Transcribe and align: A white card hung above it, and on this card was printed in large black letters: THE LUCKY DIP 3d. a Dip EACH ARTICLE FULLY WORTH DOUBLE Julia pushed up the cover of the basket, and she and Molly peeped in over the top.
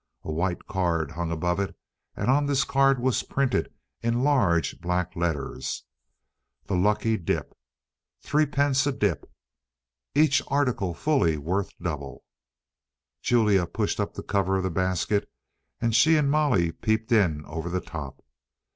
A 0.23 0.31
white 0.31 0.65
card 0.65 1.11
hung 1.11 1.29
above 1.31 1.59
it, 1.59 1.75
and 2.15 2.31
on 2.31 2.47
this 2.47 2.63
card 2.63 2.99
was 2.99 3.21
printed 3.21 3.71
in 4.01 4.23
large 4.23 4.81
black 4.81 5.15
letters: 5.15 5.83
THE 6.65 6.73
LUCKY 6.73 7.17
DIP 7.17 7.55
3d. 8.23 8.87
a 8.87 8.91
Dip 8.93 9.31
EACH 10.15 10.41
ARTICLE 10.47 10.95
FULLY 10.95 11.37
WORTH 11.37 11.69
DOUBLE 11.79 12.23
Julia 13.21 13.67
pushed 13.67 13.99
up 13.99 14.15
the 14.15 14.23
cover 14.23 14.57
of 14.57 14.63
the 14.63 14.71
basket, 14.71 15.29
and 15.79 15.93
she 15.93 16.15
and 16.17 16.31
Molly 16.31 16.71
peeped 16.71 17.11
in 17.11 17.45
over 17.45 17.69
the 17.69 17.79
top. 17.79 18.25